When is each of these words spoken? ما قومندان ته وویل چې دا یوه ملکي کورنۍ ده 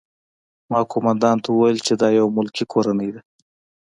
ما 0.71 0.79
قومندان 0.91 1.37
ته 1.43 1.49
وویل 1.51 1.79
چې 1.87 1.93
دا 2.01 2.07
یوه 2.19 2.31
ملکي 2.37 2.63
کورنۍ 2.71 3.09
ده 3.13 3.21